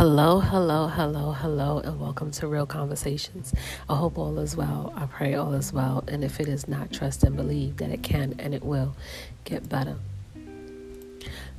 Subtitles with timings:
[0.00, 3.52] Hello, hello, hello, hello, and welcome to Real Conversations.
[3.86, 4.94] I hope all is well.
[4.96, 6.02] I pray all is well.
[6.08, 8.96] And if it is not, trust and believe that it can and it will
[9.44, 9.98] get better.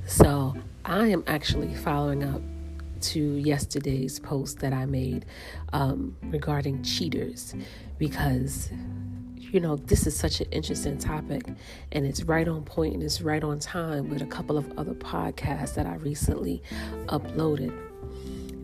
[0.07, 2.41] So, I am actually following up
[3.02, 5.26] to yesterday's post that I made
[5.71, 7.53] um, regarding cheaters
[7.99, 8.71] because
[9.38, 11.44] you know, this is such an interesting topic
[11.91, 14.95] and it's right on point and it's right on time with a couple of other
[14.95, 16.63] podcasts that I recently
[17.05, 17.91] uploaded.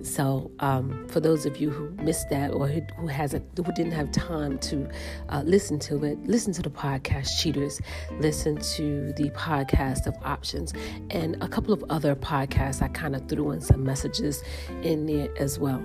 [0.07, 4.11] So, um, for those of you who missed that or who, hasn't, who didn't have
[4.11, 4.87] time to
[5.29, 7.81] uh, listen to it, listen to the podcast Cheaters,
[8.19, 10.73] listen to the podcast of Options,
[11.09, 12.81] and a couple of other podcasts.
[12.81, 14.43] I kind of threw in some messages
[14.81, 15.83] in there as well.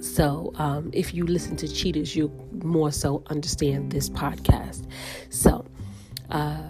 [0.00, 2.32] So, um, if you listen to Cheaters, you'll
[2.64, 4.86] more so understand this podcast.
[5.28, 5.66] So,
[6.30, 6.62] uh,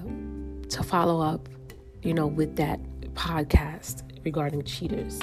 [0.69, 1.49] to follow up,
[2.03, 2.81] you know, with that
[3.15, 5.21] podcast regarding cheaters.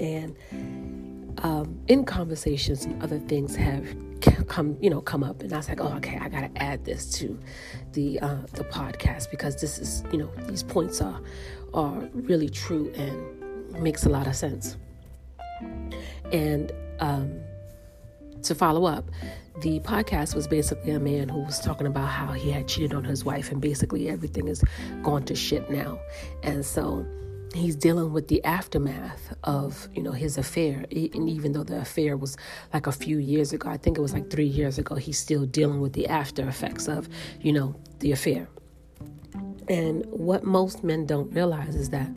[0.00, 0.36] And
[1.42, 3.86] um, in conversations and other things have
[4.48, 6.84] come, you know, come up, and I was like, oh, okay, I got to add
[6.84, 7.38] this to
[7.92, 11.20] the uh, the podcast because this is, you know, these points are
[11.74, 14.76] are really true and makes a lot of sense.
[16.32, 17.40] And um,
[18.42, 19.10] to follow up,
[19.60, 23.04] the podcast was basically a man who was talking about how he had cheated on
[23.04, 24.62] his wife, and basically everything is
[25.02, 25.98] gone to shit now.
[26.42, 27.06] And so
[27.54, 30.84] he's dealing with the aftermath of you know his affair.
[30.90, 32.36] And even though the affair was
[32.72, 35.46] like a few years ago i think it was like three years ago he's still
[35.46, 37.08] dealing with the after effects of
[37.40, 38.48] you know the affair.
[39.68, 42.08] And what most men don't realize is that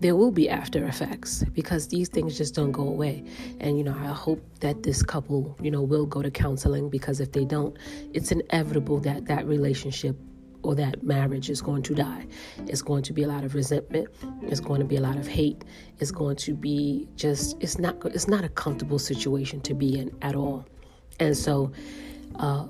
[0.00, 3.24] there will be after effects because these things just don't go away.
[3.60, 7.20] And you know i hope that this couple you know will go to counseling because
[7.20, 7.76] if they don't
[8.12, 10.16] it's inevitable that that relationship
[10.62, 12.26] or that marriage is going to die.
[12.66, 14.08] It's going to be a lot of resentment.
[14.42, 15.64] It's going to be a lot of hate.
[15.98, 20.16] It's going to be just it's not it's not a comfortable situation to be in
[20.22, 20.66] at all.
[21.20, 21.72] And so
[22.36, 22.66] uh,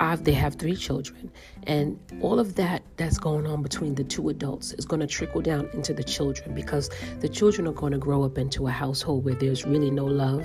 [0.00, 1.30] I've, they have three children,
[1.62, 5.40] and all of that that's going on between the two adults is going to trickle
[5.40, 6.90] down into the children because
[7.20, 10.44] the children are going to grow up into a household where there's really no love,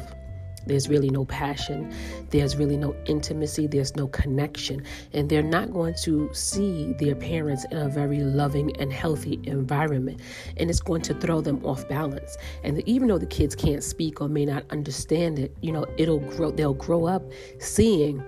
[0.66, 1.94] there's really no passion.
[2.30, 3.68] There's really no intimacy.
[3.68, 4.84] There's no connection.
[5.14, 10.22] And they're not going to see their parents in a very loving and healthy environment.
[10.58, 12.38] And it's going to throw them off balance.
[12.64, 16.20] And even though the kids can't speak or may not understand it, you know, it'll
[16.20, 17.24] grow, they'll grow up
[17.60, 18.20] seeing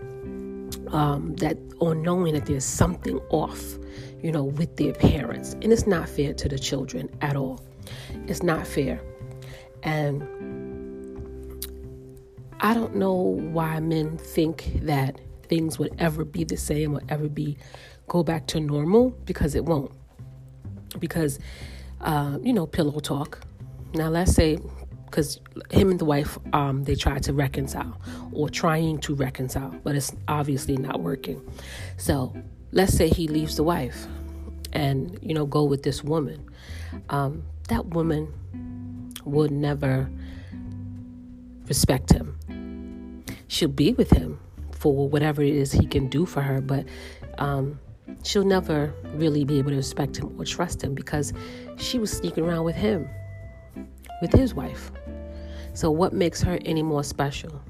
[0.92, 3.78] um, that or knowing that there's something off,
[4.22, 5.54] you know, with their parents.
[5.62, 7.62] And it's not fair to the children at all.
[8.28, 9.02] It's not fair.
[9.84, 10.24] And
[12.59, 17.28] I don't know why men think that things would ever be the same or ever
[17.28, 17.58] be
[18.08, 19.91] go back to normal because it won't.
[21.00, 21.40] Because,
[22.02, 23.40] uh, you know, pillow talk.
[23.94, 24.59] Now, let's say,
[25.06, 28.00] because him and the wife, um, they tried to reconcile
[28.31, 31.42] or trying to reconcile, but it's obviously not working.
[31.97, 32.36] So,
[32.72, 34.08] let's say he leaves the wife
[34.72, 36.44] and, you know, go with this woman.
[37.09, 38.31] Um, that woman
[39.24, 40.09] would never
[41.68, 42.38] respect him
[43.53, 44.40] she'll be with him
[44.72, 46.86] for whatever it is he can do for her, but
[47.38, 47.80] um,
[48.24, 51.34] she'll never really be able to respect him or trust him because
[51.78, 53.08] she was sneaking around with him,
[54.22, 54.92] with his wife.
[55.75, 57.62] So, what makes her any more special?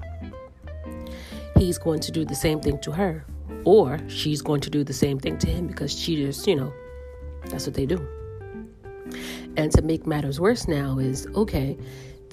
[1.58, 3.24] He's going to do the same thing to her,
[3.64, 6.72] or she's going to do the same thing to him because cheaters, you know,
[7.46, 8.06] that's what they do.
[9.56, 11.76] And to make matters worse now is okay,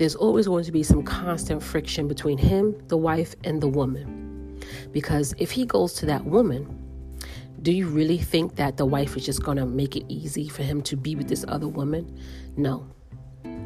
[0.01, 4.59] there's always going to be some constant friction between him, the wife, and the woman.
[4.91, 6.65] Because if he goes to that woman,
[7.61, 10.63] do you really think that the wife is just going to make it easy for
[10.63, 12.19] him to be with this other woman?
[12.57, 12.87] No.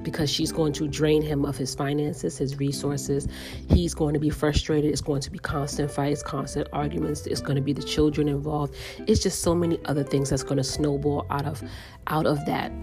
[0.03, 3.29] Because she's going to drain him of his finances, his resources.
[3.69, 4.91] He's going to be frustrated.
[4.91, 7.27] It's going to be constant fights, constant arguments.
[7.27, 8.75] It's going to be the children involved.
[9.07, 11.63] It's just so many other things that's going to snowball out of
[12.07, 12.73] out of that.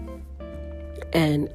[1.13, 1.53] And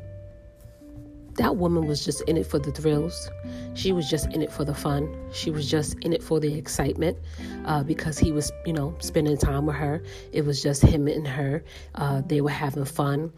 [1.39, 3.31] that woman was just in it for the thrills.
[3.75, 5.17] She was just in it for the fun.
[5.33, 7.17] She was just in it for the excitement
[7.65, 10.03] uh, because he was, you know, spending time with her.
[10.33, 11.65] It was just him and her.
[11.95, 13.33] Uh, they were having fun.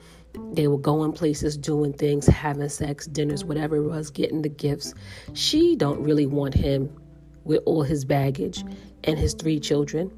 [0.52, 4.94] They were going places, doing things, having sex, dinners, whatever it was, getting the gifts.
[5.35, 6.91] She don't really want him
[7.44, 8.64] with all his baggage
[9.05, 10.11] and his three children.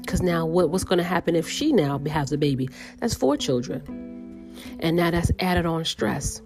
[0.00, 2.68] Because now, what, what's going to happen if she now has a baby?
[2.98, 4.56] That's four children.
[4.80, 6.42] And now that's added on stress.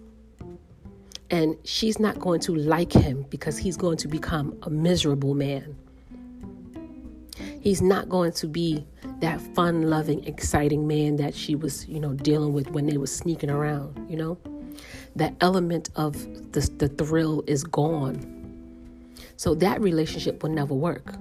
[1.29, 5.75] And she's not going to like him because he's going to become a miserable man.
[7.59, 8.85] He's not going to be
[9.21, 13.07] that fun loving, exciting man that she was, you know, dealing with when they were
[13.07, 14.37] sneaking around, you know?
[15.15, 16.13] that element of
[16.51, 18.31] the, the thrill is gone.
[19.37, 21.15] So that relationship will never work.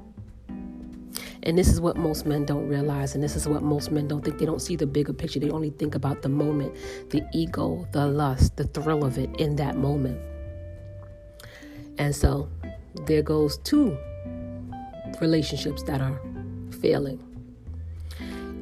[1.45, 4.25] And this is what most men don't realize, and this is what most men don't
[4.25, 4.39] think.
[4.39, 5.39] They don't see the bigger picture.
[5.39, 6.75] They only think about the moment,
[7.11, 10.19] the ego, the lust, the thrill of it in that moment.
[11.99, 12.49] And so
[13.07, 13.97] there goes two
[15.21, 16.19] relationships that are
[16.81, 17.23] failing.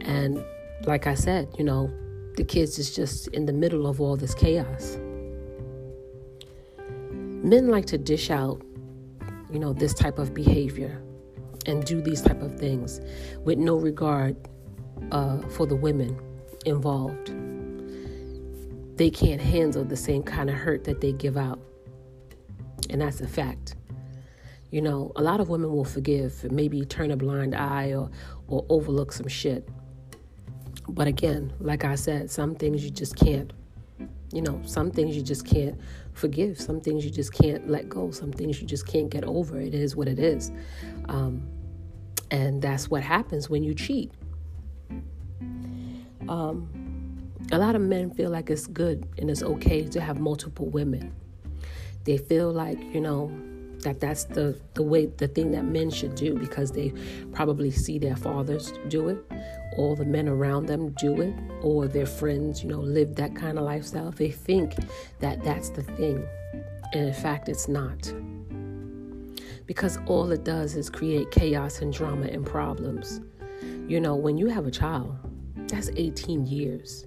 [0.00, 0.44] And
[0.84, 1.88] like I said, you know,
[2.36, 4.98] the kids is just in the middle of all this chaos.
[7.44, 8.60] Men like to dish out,
[9.52, 11.00] you know, this type of behavior
[11.66, 13.00] and do these type of things
[13.44, 14.36] with no regard
[15.10, 16.18] uh, for the women
[16.64, 17.32] involved.
[18.96, 21.60] They can't handle the same kind of hurt that they give out.
[22.90, 23.76] And that's a fact.
[24.70, 28.10] You know, a lot of women will forgive, maybe turn a blind eye or,
[28.48, 29.68] or overlook some shit.
[30.88, 33.52] But again, like I said, some things you just can't.
[34.32, 35.78] You know, some things you just can't
[36.12, 36.60] forgive.
[36.60, 38.10] Some things you just can't let go.
[38.10, 39.60] Some things you just can't get over.
[39.60, 40.50] It is what it is.
[41.08, 41.46] Um,
[42.30, 44.10] and that's what happens when you cheat.
[46.28, 46.68] Um,
[47.50, 51.14] a lot of men feel like it's good and it's okay to have multiple women.
[52.04, 53.30] They feel like, you know,
[53.82, 56.92] that that's the, the way the thing that men should do because they
[57.32, 59.24] probably see their fathers do it
[59.76, 63.58] all the men around them do it or their friends you know live that kind
[63.58, 64.10] of lifestyle.
[64.10, 64.74] They think
[65.20, 66.26] that that's the thing.
[66.92, 68.12] And in fact it's not.
[69.66, 73.20] Because all it does is create chaos and drama and problems.
[73.88, 75.16] You know when you have a child
[75.68, 77.06] that's 18 years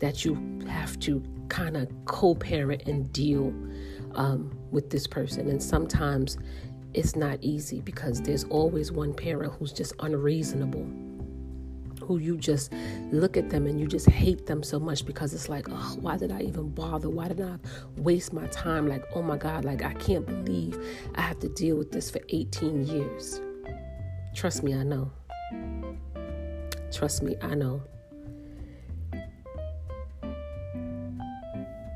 [0.00, 3.52] that you have to kind of co-parent and deal
[4.14, 5.48] um, with this person.
[5.48, 6.38] And sometimes
[6.94, 10.86] it's not easy because there's always one parent who's just unreasonable,
[12.04, 12.72] who you just
[13.12, 16.16] look at them and you just hate them so much because it's like, oh, why
[16.16, 17.08] did I even bother?
[17.08, 17.56] Why did I
[17.96, 18.88] waste my time?
[18.88, 20.78] Like, oh my God, like I can't believe
[21.14, 23.40] I have to deal with this for 18 years.
[24.34, 25.10] Trust me, I know.
[26.92, 27.82] Trust me, I know.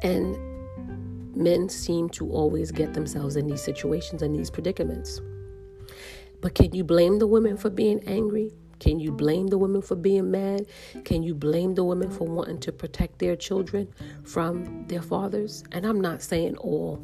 [0.02, 0.36] And
[1.36, 5.20] men seem to always get themselves in these situations and these predicaments.
[6.40, 8.52] But can you blame the women for being angry?
[8.80, 10.66] Can you blame the women for being mad?
[11.04, 13.88] Can you blame the women for wanting to protect their children
[14.24, 15.64] from their fathers?
[15.72, 17.02] And I'm not saying all,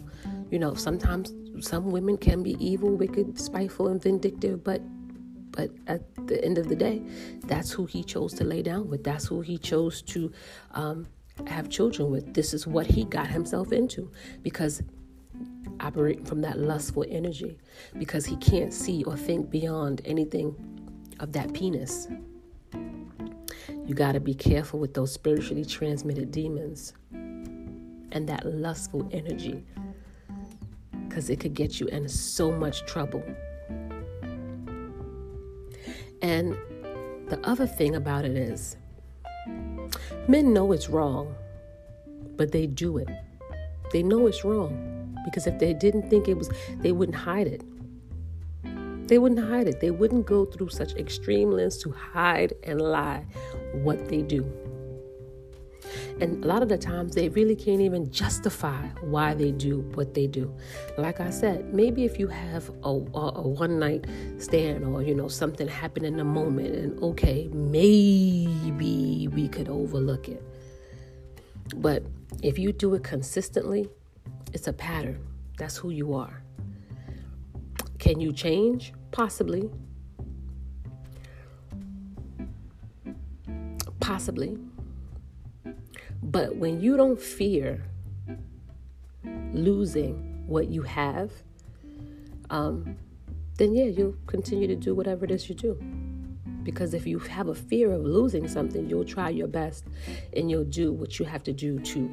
[0.50, 1.32] you know, sometimes
[1.66, 4.82] some women can be evil, wicked, spiteful, and vindictive, but
[5.52, 7.02] but at the end of the day,
[7.44, 9.02] that's who he chose to lay down with.
[9.02, 10.30] That's who he chose to
[10.72, 11.08] um,
[11.48, 12.34] have children with.
[12.34, 14.10] This is what he got himself into
[14.42, 14.82] because
[15.80, 17.58] operating from that lustful energy
[17.98, 20.54] because he can't see or think beyond anything
[21.20, 22.08] of that penis.
[22.72, 29.64] You got to be careful with those spiritually transmitted demons and that lustful energy
[31.08, 33.24] because it could get you in so much trouble.
[36.22, 36.56] And
[37.28, 38.76] the other thing about it is,
[40.28, 41.34] Men know it's wrong,
[42.36, 43.08] but they do it.
[43.92, 47.62] They know it's wrong because if they didn't think it was, they wouldn't hide it.
[49.08, 49.80] They wouldn't hide it.
[49.80, 53.24] They wouldn't go through such extreme lengths to hide and lie
[53.72, 54.44] what they do.
[56.20, 60.14] And a lot of the times they really can't even justify why they do what
[60.14, 60.54] they do.
[60.96, 64.06] Like I said, maybe if you have a, a, a one night
[64.38, 70.28] stand or, you know, something happened in the moment and okay, maybe we could overlook
[70.28, 70.42] it.
[71.76, 72.02] But
[72.42, 73.88] if you do it consistently,
[74.52, 75.24] it's a pattern.
[75.58, 76.42] That's who you are.
[77.98, 78.92] Can you change?
[79.10, 79.70] Possibly.
[84.00, 84.58] Possibly.
[86.22, 87.82] But when you don't fear
[89.52, 91.32] losing what you have,
[92.50, 92.96] um,
[93.56, 95.78] then yeah, you'll continue to do whatever it is you do.
[96.62, 99.84] Because if you have a fear of losing something, you'll try your best
[100.36, 102.10] and you'll do what you have to do to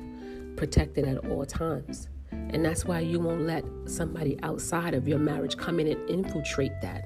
[0.56, 2.10] protect it at all times.
[2.32, 6.72] And that's why you won't let somebody outside of your marriage come in and infiltrate
[6.82, 7.06] that.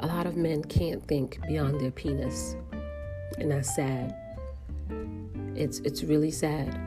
[0.00, 2.54] A lot of men can't think beyond their penis
[3.40, 4.14] and that's sad.
[5.54, 6.78] It's it's really sad.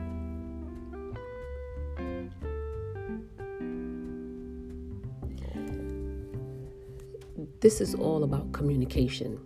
[7.60, 9.38] This is all about communication.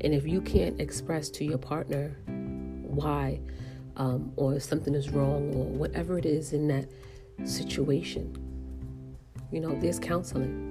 [0.00, 3.40] And if you can't express to your partner why
[3.96, 6.88] um, or something is wrong or whatever it is in that
[7.44, 8.36] situation,
[9.52, 10.67] you know, there's counseling.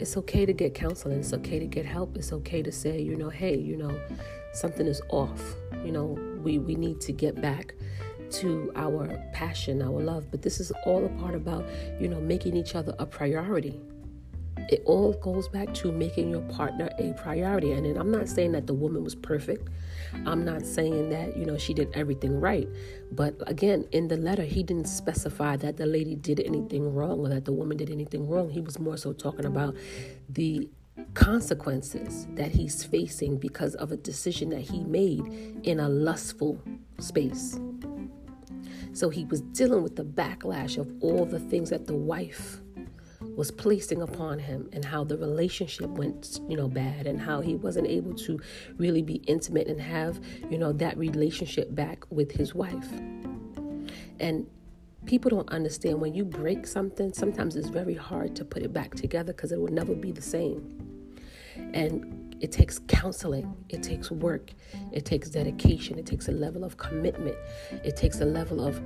[0.00, 1.18] It's okay to get counseling.
[1.18, 2.16] It's okay to get help.
[2.16, 3.98] It's okay to say, you know, hey, you know,
[4.52, 5.54] something is off.
[5.84, 7.74] You know, we, we need to get back
[8.30, 10.30] to our passion, our love.
[10.30, 11.64] But this is all a part about,
[12.00, 13.80] you know, making each other a priority.
[14.68, 17.72] It all goes back to making your partner a priority.
[17.72, 19.68] And then I'm not saying that the woman was perfect.
[20.24, 22.68] I'm not saying that, you know, she did everything right.
[23.12, 27.28] But again, in the letter, he didn't specify that the lady did anything wrong or
[27.28, 28.50] that the woman did anything wrong.
[28.50, 29.76] He was more so talking about
[30.28, 30.68] the
[31.14, 36.60] consequences that he's facing because of a decision that he made in a lustful
[36.98, 37.58] space.
[38.92, 42.60] So he was dealing with the backlash of all the things that the wife
[43.36, 47.54] was placing upon him and how the relationship went, you know, bad and how he
[47.54, 48.40] wasn't able to
[48.78, 50.18] really be intimate and have,
[50.50, 52.88] you know, that relationship back with his wife.
[54.18, 54.46] And
[55.04, 58.94] people don't understand when you break something, sometimes it's very hard to put it back
[58.94, 60.72] together because it will never be the same.
[61.74, 64.50] And it takes counseling, it takes work,
[64.92, 67.36] it takes dedication, it takes a level of commitment,
[67.84, 68.80] it takes a level of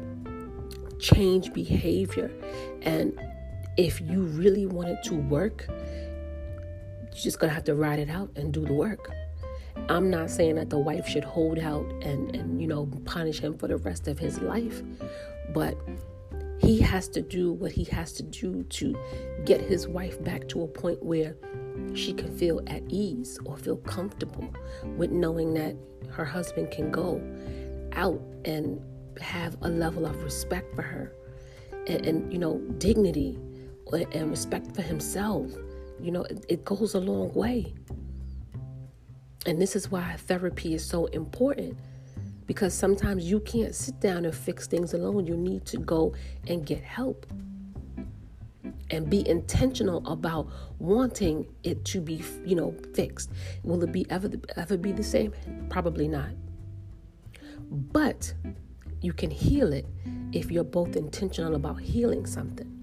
[0.98, 2.30] change behavior.
[2.82, 3.18] And
[3.76, 8.30] if you really want it to work, you're just gonna have to ride it out
[8.36, 9.10] and do the work.
[9.88, 13.56] I'm not saying that the wife should hold out and, and you know punish him
[13.56, 14.82] for the rest of his life,
[15.52, 15.76] but
[16.60, 18.96] he has to do what he has to do to
[19.44, 21.34] get his wife back to a point where
[21.94, 24.48] she can feel at ease or feel comfortable
[24.96, 25.74] with knowing that
[26.10, 27.20] her husband can go
[27.92, 28.80] out and
[29.20, 31.12] have a level of respect for her
[31.86, 33.38] and, and you know dignity
[33.92, 35.50] and respect for himself
[36.00, 37.72] you know it, it goes a long way
[39.46, 41.76] and this is why therapy is so important
[42.46, 46.14] because sometimes you can't sit down and fix things alone you need to go
[46.48, 47.26] and get help
[48.90, 53.30] and be intentional about wanting it to be, you know, fixed.
[53.62, 55.32] Will it be ever ever be the same?
[55.68, 56.30] Probably not.
[57.70, 58.32] But
[59.00, 59.86] you can heal it
[60.32, 62.79] if you're both intentional about healing something.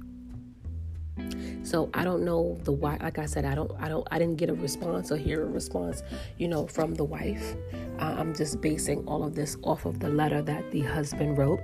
[1.68, 2.98] So I don't know the why.
[3.02, 5.46] Like I said, I don't, I don't, I didn't get a response or hear a
[5.46, 6.02] response,
[6.38, 7.56] you know, from the wife.
[8.00, 11.60] I'm just basing all of this off of the letter that the husband wrote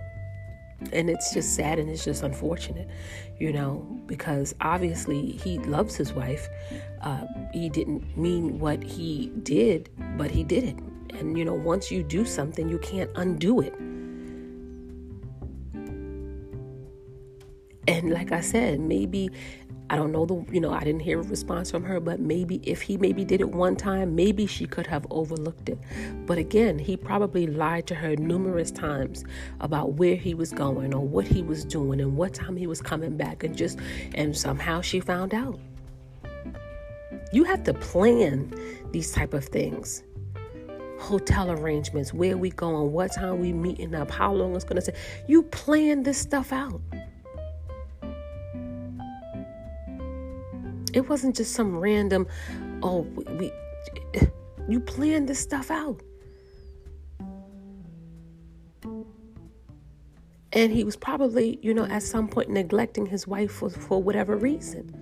[0.92, 2.90] and it's just sad and it's just unfortunate
[3.40, 6.50] you know because obviously he loves his wife
[7.04, 10.76] uh, he didn't mean what he did but he did it
[11.18, 13.74] and you know once you do something you can't undo it
[17.88, 19.30] and like i said maybe
[19.90, 22.62] I don't know the you know I didn't hear a response from her but maybe
[22.64, 25.78] if he maybe did it one time maybe she could have overlooked it.
[26.26, 29.24] But again he probably lied to her numerous times
[29.60, 32.82] about where he was going or what he was doing and what time he was
[32.82, 33.80] coming back and just
[34.16, 35.60] and somehow she found out.
[37.32, 38.54] You have to plan
[38.92, 40.04] these type of things.
[41.00, 44.96] Hotel arrangements where we going what time we meeting up how long it's to take.
[45.28, 46.82] You plan this stuff out
[50.94, 52.28] It wasn't just some random,
[52.84, 53.02] oh,
[53.40, 53.52] we,
[54.70, 56.02] you planned this stuff out.
[60.54, 64.38] And he was probably, you know, at some point neglecting his wife for, for whatever
[64.38, 65.00] reason.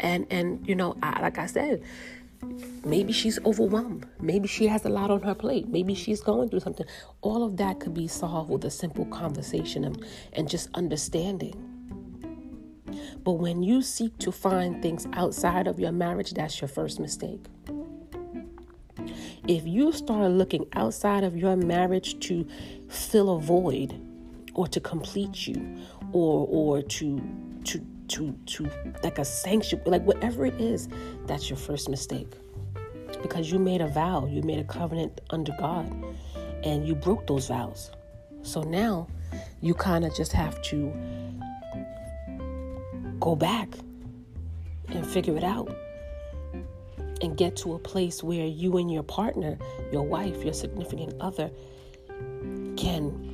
[0.00, 1.82] And and you know, I, like I said,
[2.84, 4.06] Maybe she's overwhelmed.
[4.20, 5.68] Maybe she has a lot on her plate.
[5.68, 6.86] Maybe she's going through something.
[7.20, 11.54] All of that could be solved with a simple conversation and, and just understanding.
[13.24, 17.44] But when you seek to find things outside of your marriage, that's your first mistake.
[19.46, 22.46] If you start looking outside of your marriage to
[22.88, 24.00] fill a void
[24.54, 25.78] or to complete you
[26.12, 27.47] or or to to
[28.08, 28.70] to to
[29.02, 30.88] like a sanctuary like whatever it is
[31.26, 32.32] that's your first mistake.
[33.22, 35.92] Because you made a vow you made a covenant under god
[36.64, 37.90] and you broke those vows.
[38.42, 39.08] So now
[39.60, 40.92] you kind of just have to
[43.20, 43.68] go back
[44.88, 45.74] and figure it out
[47.20, 49.58] and get to a place where you and your partner
[49.92, 51.50] your wife your significant other
[52.76, 53.28] can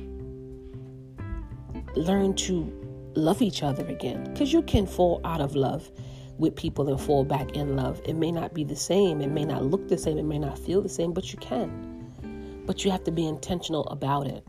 [1.95, 2.84] learn to
[3.15, 4.23] love each other again.
[4.25, 5.89] Because you can fall out of love
[6.37, 8.01] with people and fall back in love.
[8.05, 10.59] It may not be the same, it may not look the same, it may not
[10.59, 12.63] feel the same, but you can.
[12.65, 14.45] But you have to be intentional about it.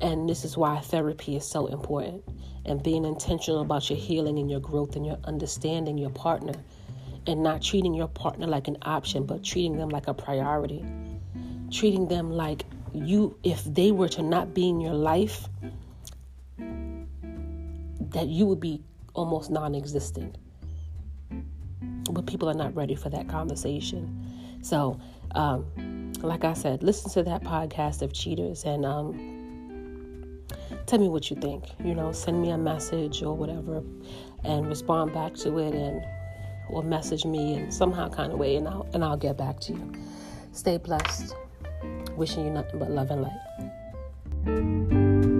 [0.00, 2.22] And this is why therapy is so important.
[2.64, 6.54] And being intentional about your healing and your growth and your understanding your partner.
[7.26, 10.84] And not treating your partner like an option, but treating them like a priority.
[11.70, 15.48] Treating them like you, if they were to not be in your life,
[18.10, 18.82] that you would be
[19.14, 20.38] almost non-existent.
[22.10, 24.58] But people are not ready for that conversation.
[24.62, 24.98] So,
[25.34, 30.40] um, like I said, listen to that podcast of cheaters and um,
[30.86, 31.64] tell me what you think.
[31.84, 33.82] You know, send me a message or whatever,
[34.44, 36.04] and respond back to it, and
[36.70, 39.72] or message me in somehow kind of way, and I'll and I'll get back to
[39.72, 39.92] you.
[40.52, 41.34] Stay blessed.
[42.16, 45.36] Wishing you nothing but love and light.